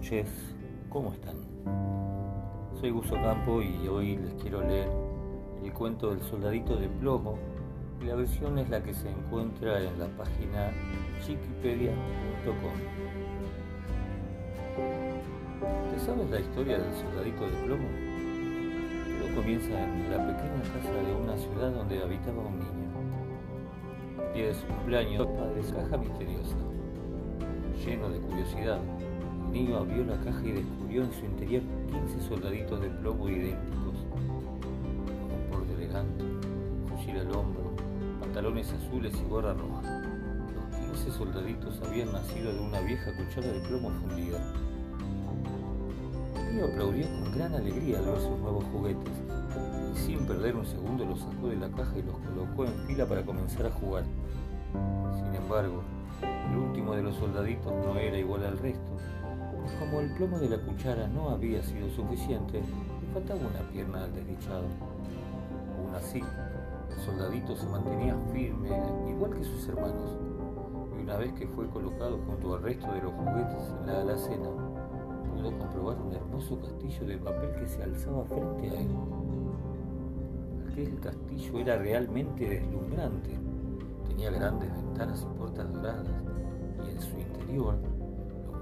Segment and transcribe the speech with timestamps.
[0.00, 0.30] noches,
[0.88, 1.36] ¿cómo están?
[2.80, 4.88] Soy Guso Campo y hoy les quiero leer
[5.62, 7.38] el cuento del soldadito de plomo
[8.00, 10.72] y la versión es la que se encuentra en la página
[11.20, 12.72] chiquipedia.com.
[15.92, 17.88] ¿Te sabes la historia del soldadito de plomo?
[19.18, 24.32] Todo comienza en la pequeña casa de una ciudad donde habitaba un niño.
[24.32, 26.56] Día de su cumpleaños, padre caja misteriosa.
[27.84, 28.80] Lleno de curiosidad,
[29.52, 35.50] niño abrió la caja y descubrió en su interior 15 soldaditos de plomo idénticos, con
[35.50, 36.24] porte elegante,
[36.88, 37.72] fusil al hombro,
[38.20, 40.02] pantalones azules y gorra roja.
[40.70, 44.38] Los 15 soldaditos habían nacido de una vieja cuchara de plomo fundida.
[46.48, 49.12] Niño aplaudió con gran alegría al ver sus nuevos juguetes
[49.92, 53.06] y sin perder un segundo los sacó de la caja y los colocó en fila
[53.06, 54.04] para comenzar a jugar.
[55.16, 55.82] Sin embargo,
[56.50, 58.90] el último de los soldaditos no era igual al resto
[59.78, 64.14] como el plomo de la cuchara no había sido suficiente, le faltaba una pierna al
[64.14, 64.64] desdichado.
[65.76, 68.70] Aún así, el soldadito se mantenía firme,
[69.08, 70.16] igual que sus hermanos,
[70.98, 74.48] y una vez que fue colocado junto al resto de los juguetes en la alacena,
[75.30, 78.88] pudo comprobar un hermoso castillo de papel que se alzaba frente a él.
[80.70, 83.38] Aquel castillo era realmente deslumbrante.
[84.06, 86.06] Tenía grandes ventanas y puertas doradas,
[86.84, 87.76] y en su interior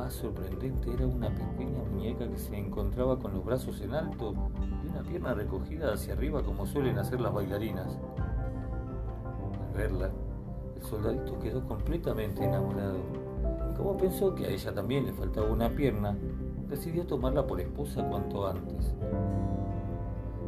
[0.00, 4.32] más sorprendente era una pequeña muñeca que se encontraba con los brazos en alto
[4.82, 7.98] y una pierna recogida hacia arriba como suelen hacer las bailarinas.
[9.60, 10.10] Al verla,
[10.74, 15.68] el soldadito quedó completamente enamorado y como pensó que a ella también le faltaba una
[15.68, 16.16] pierna,
[16.70, 18.94] decidió tomarla por esposa cuanto antes.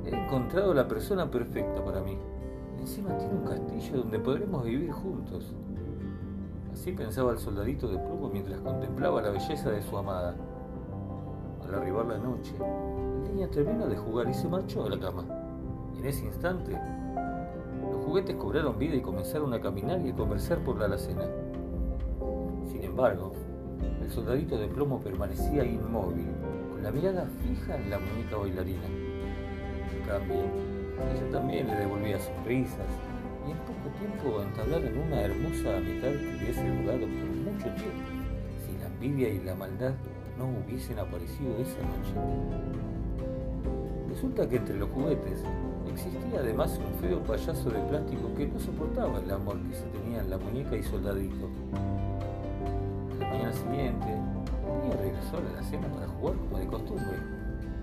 [0.06, 2.16] He encontrado la persona perfecta para mí.
[2.80, 5.52] Encima tiene un castillo donde podremos vivir juntos.
[6.82, 10.34] Así pensaba el soldadito de plomo mientras contemplaba la belleza de su amada.
[11.62, 15.24] Al arribar la noche, el niño terminó de jugar y se marchó a la cama.
[15.96, 16.76] En ese instante,
[17.88, 21.22] los juguetes cobraron vida y comenzaron a caminar y a conversar por la alacena.
[22.66, 23.32] Sin embargo,
[24.02, 26.32] el soldadito de plomo permanecía inmóvil,
[26.72, 28.86] con la mirada fija en la muñeca bailarina.
[28.86, 30.40] En cambio,
[31.14, 32.88] ella también le devolvía sonrisas
[33.82, 38.10] poco tiempo entablaron una hermosa amistad que hubiese durado por mucho tiempo
[38.64, 39.92] si la envidia y la maldad
[40.38, 42.14] no hubiesen aparecido esa noche.
[44.08, 45.42] Resulta que entre los juguetes
[45.92, 50.20] existía además un feo payaso de plástico que no soportaba el amor que se tenía
[50.20, 51.48] en la muñeca y soldadito.
[53.18, 57.16] La mañana siguiente, el niño regresó a la cena para jugar como de costumbre,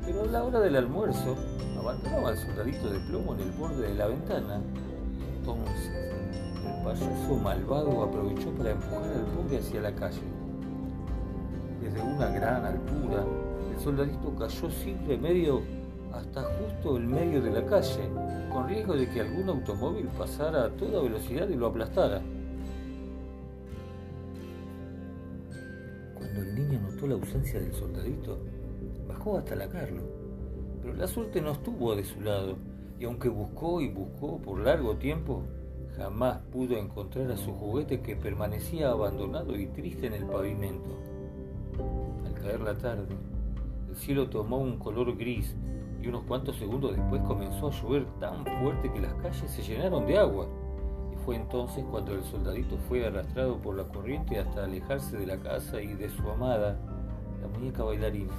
[0.05, 1.35] pero a la hora del almuerzo
[1.77, 4.61] abandonaba al soldadito de plomo en el borde de la ventana
[6.89, 10.21] payaso malvado aprovechó para empujar al pobre hacia la calle.
[11.81, 13.23] Desde una gran altura,
[13.71, 15.61] el soldadito cayó sin remedio
[16.11, 18.09] hasta justo el medio de la calle,
[18.51, 22.21] con riesgo de que algún automóvil pasara a toda velocidad y lo aplastara.
[26.15, 28.39] Cuando el niño notó la ausencia del soldadito,
[29.07, 30.01] bajó hasta la Carlo,
[30.81, 32.57] pero la suerte no estuvo de su lado
[32.99, 35.43] y aunque buscó y buscó por largo tiempo,
[35.99, 40.97] jamás pudo encontrar a su juguete que permanecía abandonado y triste en el pavimento.
[42.25, 43.15] Al caer la tarde,
[43.89, 45.55] el cielo tomó un color gris
[46.01, 50.05] y unos cuantos segundos después comenzó a llover tan fuerte que las calles se llenaron
[50.05, 50.47] de agua.
[51.11, 55.37] Y fue entonces cuando el soldadito fue arrastrado por la corriente hasta alejarse de la
[55.37, 56.79] casa y de su amada,
[57.41, 58.31] la muñeca bailarina.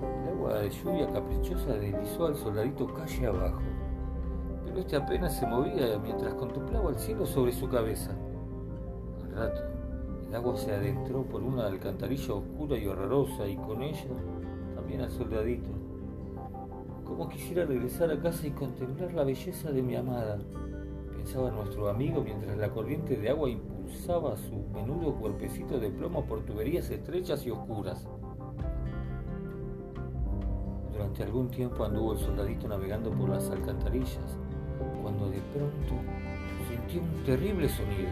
[0.00, 3.60] El agua de lluvia caprichosa deslizó al soldadito calle abajo,
[4.72, 8.10] pero este apenas se movía mientras contemplaba el cielo sobre su cabeza.
[9.22, 9.60] Al rato,
[10.26, 14.08] el agua se adentró por una alcantarilla oscura y horrorosa y con ella
[14.74, 15.68] también al soldadito.
[17.04, 20.38] Como quisiera regresar a casa y contemplar la belleza de mi amada,
[21.14, 26.46] pensaba nuestro amigo mientras la corriente de agua impulsaba su menudo cuerpecito de plomo por
[26.46, 28.08] tuberías estrechas y oscuras.
[30.90, 34.38] Durante algún tiempo anduvo el soldadito navegando por las alcantarillas,
[35.02, 35.94] cuando de pronto
[36.68, 38.08] sintió un terrible sonido.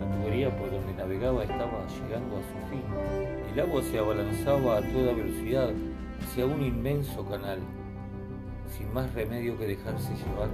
[0.00, 2.82] La tubería por donde navegaba estaba llegando a su fin.
[3.52, 5.70] El agua se abalanzaba a toda velocidad
[6.22, 7.58] hacia un inmenso canal.
[8.68, 10.48] Sin más remedio que dejarse llevar,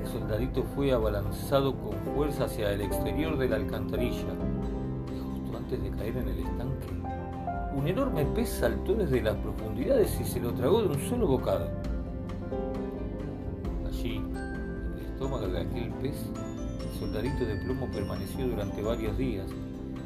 [0.00, 4.32] el soldadito fue abalanzado con fuerza hacia el exterior de la alcantarilla.
[5.14, 6.88] Y justo antes de caer en el estanque,
[7.74, 11.68] un enorme pez saltó desde las profundidades y se lo tragó de un solo bocado.
[15.28, 16.16] Estómago de aquel pez,
[16.80, 19.46] el soldadito de plomo permaneció durante varios días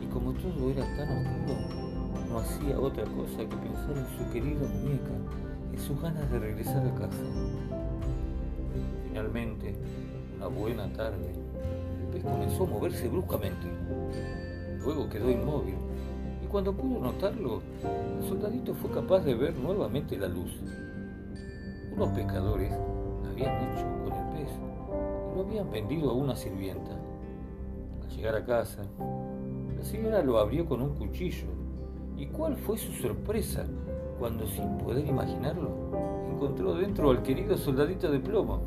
[0.02, 4.66] y como todo era tan oscuro, no hacía otra cosa que pensar en su querida
[4.66, 5.12] muñeca,
[5.72, 7.22] en sus ganas de regresar a casa.
[9.06, 9.76] Finalmente,
[10.38, 11.30] una buena tarde,
[12.00, 13.69] el pez comenzó a moverse bruscamente.
[14.82, 15.76] Luego quedó inmóvil
[16.42, 17.62] y cuando pudo notarlo,
[18.19, 20.50] el soldadito fue capaz de ver nuevamente la luz.
[21.94, 22.72] Unos pescadores
[23.30, 24.21] habían hecho con el
[25.34, 26.93] lo habían vendido a una sirvienta.
[28.02, 28.82] Al llegar a casa,
[29.76, 31.49] la señora lo abrió con un cuchillo.
[32.17, 33.64] ¿Y cuál fue su sorpresa
[34.19, 35.70] cuando, sin poder imaginarlo,
[36.31, 38.61] encontró dentro al querido soldadito de plomo?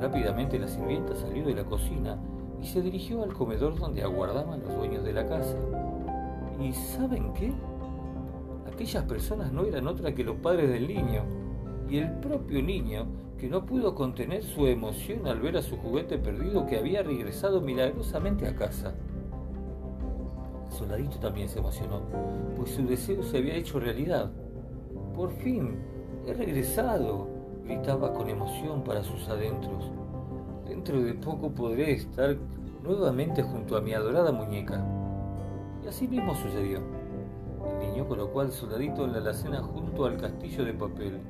[0.00, 2.18] Rápidamente la sirvienta salió de la cocina
[2.60, 5.56] y se dirigió al comedor donde aguardaban los dueños de la casa.
[6.60, 7.52] ¿Y saben qué?
[8.72, 11.22] Aquellas personas no eran otra que los padres del niño,
[11.88, 13.06] y el propio niño
[13.38, 17.60] que no pudo contener su emoción al ver a su juguete perdido que había regresado
[17.60, 18.94] milagrosamente a casa.
[20.70, 22.00] Soldadito también se emocionó,
[22.56, 24.30] pues su deseo se había hecho realidad.
[25.14, 25.76] Por fin,
[26.26, 27.28] he regresado,
[27.64, 29.90] gritaba con emoción para sus adentros.
[30.66, 32.36] Dentro de poco podré estar
[32.82, 34.84] nuevamente junto a mi adorada muñeca.
[35.84, 36.80] Y así mismo sucedió.
[37.80, 41.20] El niño colocó al soldadito en la alacena junto al castillo de papel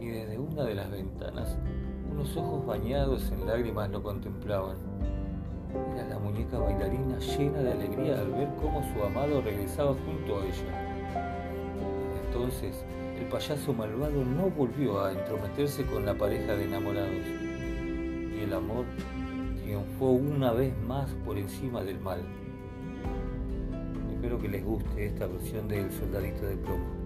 [0.00, 1.58] y desde una de las ventanas
[2.10, 4.76] unos ojos bañados en lágrimas lo contemplaban.
[5.94, 10.44] Era la muñeca bailarina llena de alegría al ver cómo su amado regresaba junto a
[10.44, 10.90] ella.
[12.26, 12.84] Entonces,
[13.18, 17.26] el payaso malvado no volvió a entrometerse con la pareja de enamorados
[18.34, 18.84] y el amor
[19.62, 22.20] triunfó una vez más por encima del mal.
[24.14, 27.00] Espero que les guste esta versión del Soldadito de Plomo.